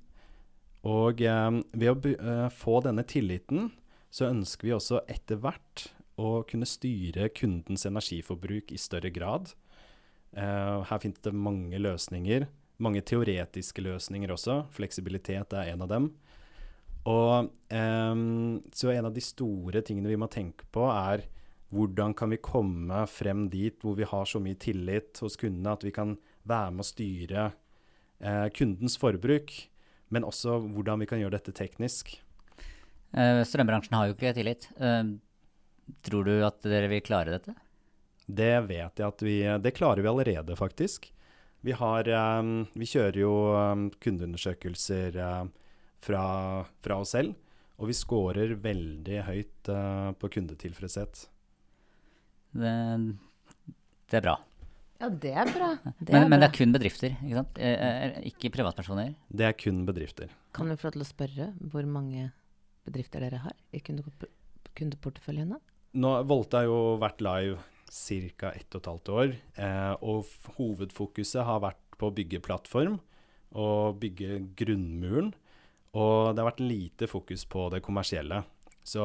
Og 0.87 1.21
ehm, 1.21 1.61
ved 1.77 1.91
å 1.91 2.11
eh, 2.11 2.47
få 2.53 2.79
denne 2.85 3.05
tilliten, 3.05 3.69
så 4.11 4.31
ønsker 4.31 4.67
vi 4.67 4.75
også 4.75 5.03
etter 5.11 5.39
hvert 5.41 5.91
å 6.21 6.31
kunne 6.47 6.69
styre 6.69 7.31
kundens 7.33 7.87
energiforbruk 7.89 8.71
i 8.71 8.79
større 8.79 9.09
grad. 9.13 9.51
Uh, 10.31 10.85
her 10.87 11.01
finnes 11.01 11.19
det 11.25 11.33
mange 11.35 11.79
løsninger 11.81 12.47
mange 12.81 13.03
teoretiske 13.05 13.83
løsninger 13.85 14.33
også. 14.33 14.63
Fleksibilitet 14.73 15.53
er 15.57 15.71
en 15.73 15.85
av 15.85 15.91
dem. 15.91 16.09
Og 17.09 17.49
um, 17.73 18.61
Så 18.73 18.91
en 18.93 19.07
av 19.09 19.13
de 19.13 19.23
store 19.25 19.81
tingene 19.85 20.11
vi 20.11 20.19
må 20.19 20.29
tenke 20.31 20.67
på, 20.73 20.87
er 20.89 21.25
hvordan 21.71 22.13
kan 22.17 22.33
vi 22.33 22.41
komme 22.43 23.05
frem 23.07 23.47
dit 23.49 23.77
hvor 23.81 23.95
vi 23.95 24.07
har 24.07 24.27
så 24.27 24.41
mye 24.43 24.59
tillit 24.59 25.21
hos 25.23 25.37
kundene 25.39 25.71
at 25.71 25.85
vi 25.87 25.93
kan 25.95 26.17
være 26.43 26.73
med 26.75 26.83
å 26.83 26.89
styre 26.89 27.45
uh, 27.53 28.47
kundens 28.53 28.97
forbruk, 28.99 29.53
men 30.11 30.27
også 30.27 30.59
hvordan 30.65 31.01
vi 31.01 31.07
kan 31.09 31.21
gjøre 31.21 31.37
dette 31.37 31.55
teknisk. 31.55 32.17
Uh, 33.15 33.41
Strømbransjen 33.47 33.95
har 33.95 34.09
jo 34.09 34.17
ikke 34.17 34.33
tillit. 34.35 34.67
Eh, 34.79 35.15
Tror 36.05 36.27
du 36.27 36.33
at 36.45 36.61
dere 36.63 36.89
vil 36.91 37.03
klare 37.05 37.33
dette? 37.35 37.55
Det 38.31 38.53
vet 38.67 39.01
jeg 39.01 39.07
at 39.07 39.23
vi 39.25 39.37
Det 39.63 39.73
klarer 39.75 40.03
vi 40.03 40.11
allerede, 40.11 40.55
faktisk. 40.55 41.09
Vi, 41.61 41.73
har, 41.77 42.07
eh, 42.09 42.43
vi 42.73 42.89
kjører 42.89 43.17
jo 43.21 43.31
eh, 43.53 43.81
kundeundersøkelser 44.01 45.17
eh, 45.21 45.41
fra, 46.01 46.23
fra 46.81 46.97
oss 47.03 47.13
selv, 47.13 47.35
og 47.77 47.91
vi 47.91 47.97
scorer 47.97 48.55
veldig 48.61 49.19
høyt 49.27 49.69
på 50.21 50.29
kundetilfredshet. 50.35 51.27
Det, 52.57 52.73
det 54.09 54.17
er 54.17 54.25
bra. 54.25 54.35
Ja, 55.01 55.09
det 55.09 55.31
er 55.33 55.49
bra. 55.53 55.69
Det 56.01 56.13
Men, 56.13 56.25
er 56.25 56.29
men 56.29 56.41
det 56.41 56.49
er 56.49 56.57
kun 56.57 56.73
bedrifter, 56.75 57.15
ikke 57.21 57.39
sant? 57.39 57.61
Ikke 58.29 58.51
privatpersoner. 58.53 59.15
Det 59.29 59.47
er 59.47 59.57
kun 59.57 59.81
bedrifter. 59.87 60.33
Kan 60.53 60.69
vi 60.69 60.77
få 60.77 60.89
lov 60.89 60.97
til 60.97 61.05
å 61.05 61.09
spørre 61.09 61.49
hvor 61.73 61.89
mange 61.89 62.27
bedrifter 62.85 63.25
dere 63.25 63.41
har 63.45 63.57
i 63.73 63.81
kundeporteføljen? 63.81 65.55
Nå, 65.93 66.11
Volte 66.29 66.61
har 66.61 66.69
jo 66.69 66.97
vært 67.01 67.19
live 67.25 67.57
ca. 67.91 68.51
ett 68.55 68.71
og 68.75 68.79
et 68.79 68.87
halvt 68.87 69.09
år, 69.11 69.33
eh, 69.59 69.95
og 70.01 70.25
hovedfokuset 70.55 71.43
har 71.43 71.59
vært 71.59 71.81
på 71.99 72.07
å 72.07 72.15
bygge 72.15 72.39
plattform 72.41 72.99
og 73.59 73.97
bygge 73.99 74.37
grunnmuren. 74.55 75.33
Og 75.93 76.31
det 76.33 76.39
har 76.39 76.51
vært 76.53 76.63
lite 76.63 77.07
fokus 77.11 77.43
på 77.45 77.69
det 77.73 77.81
kommersielle. 77.83 78.45
Så 78.87 79.03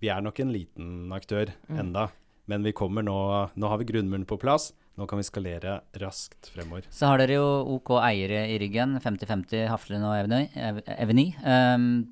vi 0.00 0.08
er 0.08 0.22
nok 0.24 0.40
en 0.40 0.52
liten 0.54 1.12
aktør 1.12 1.52
enda, 1.68 2.06
men 2.48 2.62
vi 2.64 2.72
kommer 2.72 3.02
nå 3.04 3.50
Nå 3.54 3.68
har 3.68 3.76
vi 3.78 3.84
grunnmuren 3.84 4.24
på 4.26 4.38
plass. 4.40 4.72
Nå 4.96 5.06
kan 5.06 5.18
vi 5.20 5.22
skalere 5.28 5.82
raskt 6.00 6.48
fremover. 6.50 6.88
Så 6.90 7.06
har 7.06 7.18
dere 7.20 7.36
jo 7.36 7.76
OK 7.76 7.92
eiere 8.00 8.48
i 8.48 8.56
ryggen, 8.58 8.96
50-50 8.98 9.68
Haflen 9.68 10.02
og 10.02 10.16
Eveny. 10.16 10.48
Ev- 10.56 10.82
Eveny. 10.96 11.28
Um, 11.44 12.08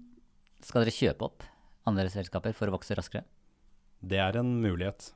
skal 0.62 0.84
dere 0.84 0.94
kjøpe 0.94 1.24
opp 1.24 1.42
andre 1.88 2.06
selskaper 2.12 2.52
for 2.54 2.68
å 2.68 2.76
vokse 2.76 2.94
raskere? 2.94 3.24
Det 4.06 4.20
er 4.22 4.38
en 4.40 4.54
mulighet. 4.62 5.10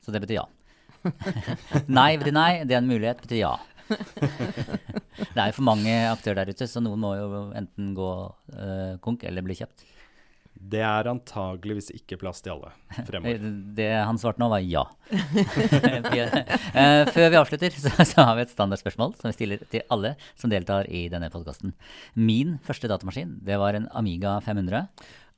Så 0.00 0.14
det 0.14 0.22
betyr 0.24 0.40
ja. 0.40 0.46
nei 2.00 2.10
betyr 2.20 2.36
nei, 2.36 2.50
det 2.68 2.76
er 2.76 2.82
en 2.82 2.90
mulighet 2.90 3.22
betyr 3.24 3.42
ja. 3.42 3.54
det 3.90 5.38
er 5.40 5.48
jo 5.50 5.56
for 5.56 5.66
mange 5.66 5.94
aktører 6.10 6.42
der 6.42 6.52
ute, 6.54 6.68
så 6.70 6.82
noen 6.82 7.00
må 7.02 7.14
jo 7.18 7.46
enten 7.58 7.94
gå 7.96 8.10
uh, 8.30 8.98
konk 9.04 9.24
eller 9.26 9.44
bli 9.44 9.56
kjøpt. 9.58 9.86
Det 10.60 10.82
er 10.84 11.08
antageligvis 11.08 11.88
ikke 11.96 12.18
plass 12.20 12.42
til 12.44 12.52
alle 12.52 12.72
fremover. 13.08 13.46
Det 13.78 13.88
han 13.96 14.18
svarte 14.20 14.42
nå, 14.42 14.50
var 14.52 14.60
ja. 14.60 14.82
Eh, 16.70 17.08
Før 17.08 17.30
vi 17.32 17.38
avslutter, 17.38 17.72
så, 17.72 17.92
så 18.04 18.26
har 18.28 18.36
vi 18.36 18.44
et 18.44 18.52
standardspørsmål 18.52 19.14
som 19.16 19.30
vi 19.30 19.38
stiller 19.38 19.64
til 19.72 19.86
alle 19.94 20.12
som 20.34 20.52
deltar 20.52 20.90
i 20.92 21.06
denne 21.12 21.30
podkasten. 21.32 21.72
Min 22.14 22.58
første 22.66 22.90
datamaskin, 22.92 23.38
det 23.46 23.56
var 23.62 23.78
en 23.78 23.88
Amiga 23.96 24.36
500. 24.44 24.84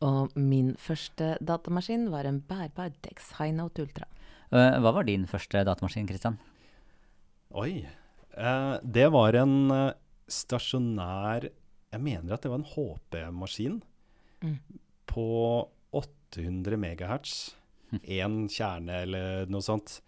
Og 0.02 0.32
min 0.36 0.72
første 0.82 1.36
datamaskin 1.44 2.08
var 2.10 2.26
en 2.26 2.40
bærbar 2.48 2.90
Dex 3.04 3.30
Highnote 3.38 3.84
Ultra. 3.84 4.06
Eh, 4.52 4.78
Hva 4.82 4.92
var 4.96 5.06
din 5.06 5.26
første 5.30 5.62
datamaskin, 5.64 6.08
Kristian? 6.08 6.38
Oi. 7.54 7.84
Eh, 8.36 8.74
det 8.82 9.06
var 9.12 9.36
en 9.38 9.70
eh, 9.70 9.92
stasjonær 10.32 11.46
Jeg 11.92 12.00
mener 12.00 12.32
at 12.34 12.42
det 12.42 12.50
var 12.52 12.60
en 12.62 12.70
HP-maskin 12.74 13.80
Mm. 14.42 14.56
på 15.06 15.68
800 15.94 16.74
megahertz. 16.76 17.52
Én 18.02 18.48
kjerne 18.50 19.02
eller 19.04 19.46
noe 19.46 19.62
sånt. 19.62 20.00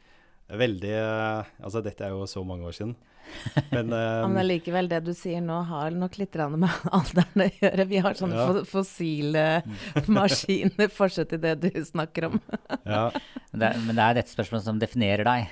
Veldig 0.51 0.91
eh, 0.91 1.45
Altså, 1.63 1.83
dette 1.85 2.03
er 2.03 2.11
jo 2.17 2.25
så 2.27 2.43
mange 2.45 2.67
år 2.67 2.75
siden. 2.75 2.97
Men, 3.75 3.93
eh, 3.93 4.27
Men 4.29 4.47
likevel, 4.49 4.89
det 4.89 5.01
du 5.07 5.13
sier 5.17 5.41
nå 5.45 5.61
har 5.69 5.91
nok 5.95 6.19
litt 6.21 6.35
med 6.55 6.69
alderen 6.99 7.45
å 7.45 7.49
gjøre. 7.61 7.87
Vi 7.91 7.99
har 8.05 8.15
sånne 8.19 8.35
Ja. 8.35 8.63
fossile 8.69 9.45
maskiner 10.19 10.89
fortsatt 10.93 11.33
i 11.37 11.41
det 11.43 11.55
du 11.63 11.71
snakker 11.85 12.27
om. 12.31 12.41
ja, 12.85 13.11
Det 13.53 13.71
men 13.87 13.95
det 13.97 14.03
er 14.05 14.15
dette 14.21 14.33
spørsmålet 14.35 14.65
som 14.67 14.79
definerer 14.83 15.25
deg. 15.25 15.49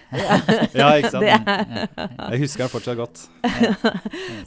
ja, 0.75 0.89
ikke 0.99 1.11
sant. 1.11 1.23
Det 1.23 1.33
er, 1.33 1.89
Jeg 2.33 2.43
husker 2.45 2.65
den 2.67 2.73
fortsatt 2.73 2.99
godt. 2.99 3.27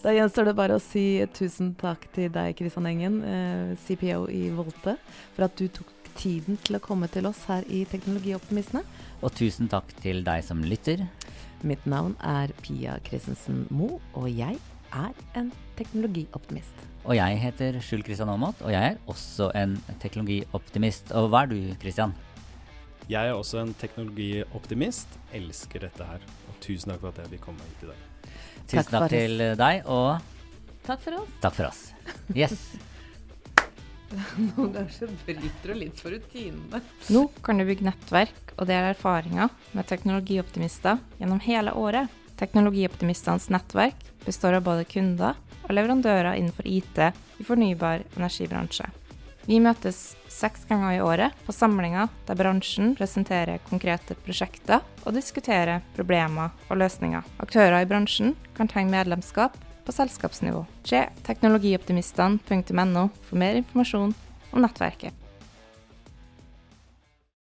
da 0.03 0.13
gjenstår 0.15 0.49
det 0.51 0.55
bare 0.57 0.77
å 0.79 0.83
si 0.83 1.05
tusen 1.35 1.73
takk 1.79 2.07
til 2.15 2.29
deg, 2.35 2.55
Kristian 2.59 2.87
Engen, 2.89 3.19
eh, 3.23 3.75
CPO 3.85 4.25
i 4.31 4.49
Volte, 4.55 4.97
for 5.35 5.47
at 5.47 5.55
du 5.59 5.67
tok 5.67 5.91
tiden 6.15 6.55
til 6.63 6.77
å 6.77 6.83
komme 6.83 7.09
til 7.11 7.25
oss 7.27 7.41
her 7.49 7.65
i 7.67 7.81
Teknologioptimistene. 7.91 8.83
Og 9.25 9.33
tusen 9.35 9.67
takk 9.71 9.89
til 10.03 10.21
deg 10.23 10.43
som 10.47 10.61
lytter. 10.63 11.03
Mitt 11.63 11.85
navn 11.87 12.15
er 12.23 12.51
Pia 12.61 12.97
Christensen 13.07 13.65
Moe, 13.73 13.99
og 14.13 14.27
jeg 14.29 14.57
er 14.93 15.13
en 15.39 15.51
teknologioptimist. 15.77 16.83
Og 17.05 17.15
jeg 17.17 17.37
heter 17.41 17.77
Skjul 17.83 18.03
Kristian 18.05 18.29
Aamodt, 18.29 18.61
og 18.65 18.71
jeg 18.73 18.93
er 18.95 18.97
også 19.11 19.51
en 19.55 19.75
teknologioptimist. 20.01 21.11
Og 21.17 21.29
hva 21.29 21.43
er 21.45 21.51
du, 21.51 21.57
Kristian? 21.81 22.13
Jeg 23.09 23.29
er 23.29 23.33
også 23.37 23.59
en 23.61 23.73
teknologioptimist. 23.77 25.19
Elsker 25.37 25.85
dette 25.85 26.07
her. 26.09 26.23
Og 26.49 26.57
tusen 26.65 26.91
takk 26.91 27.03
for 27.03 27.13
at 27.13 27.21
jeg 27.23 27.35
fikk 27.35 27.45
komme 27.45 27.67
hit 27.69 27.85
i 27.85 27.91
dag. 27.91 28.31
Tusen 28.65 28.79
Takk 28.81 28.89
takk 28.95 29.09
til 29.13 29.45
deg, 29.61 29.85
og 29.85 30.17
Takk 30.85 31.01
for 31.01 31.21
oss. 31.21 31.29
takk 31.41 31.55
for 31.57 31.69
oss. 31.71 31.85
Yes. 32.35 32.57
Noen 34.55 34.73
ganger 34.73 34.91
så 34.93 35.09
bryter 35.25 35.71
du 35.71 35.77
litt 35.77 36.01
for 36.01 36.13
rutinene. 36.13 36.81
Nå 37.13 37.27
kan 37.45 37.59
du 37.59 37.65
bygge 37.67 37.87
nettverk 37.87 38.53
og 38.55 38.67
dele 38.69 38.93
erfaringer 38.93 39.51
med 39.75 39.89
teknologioptimister 39.89 41.01
gjennom 41.19 41.41
hele 41.45 41.73
året. 41.75 42.11
Teknologioptimistenes 42.39 43.47
nettverk 43.53 44.01
består 44.25 44.57
av 44.57 44.67
både 44.67 44.87
kunder 44.89 45.39
og 45.65 45.73
leverandører 45.73 46.35
innenfor 46.35 46.67
IT 46.67 46.99
i 47.01 47.47
fornybar 47.47 48.05
energibransje. 48.17 48.89
Vi 49.45 49.59
møtes 49.61 50.15
seks 50.33 50.63
ganger 50.65 50.95
i 50.95 51.01
året 51.05 51.35
på 51.45 51.53
samlinger 51.53 52.09
der 52.25 52.37
bransjen 52.39 52.95
presenterer 52.97 53.61
konkrete 53.69 54.17
prosjekter 54.25 54.81
og 55.05 55.13
diskuterer 55.13 55.83
problemer 55.95 56.49
og 56.65 56.81
løsninger. 56.81 57.21
Aktører 57.43 57.83
i 57.83 57.89
bransjen 57.89 58.33
kan 58.57 58.71
tegne 58.71 58.97
medlemskap 58.97 59.55
på 59.85 59.95
selskapsnivå. 59.95 60.65
Se 60.83 61.05
teknologioptimistene.no 61.27 63.09
for 63.27 63.41
mer 63.41 63.61
informasjon 63.61 64.15
om 64.51 64.65
nettverket. 64.65 65.24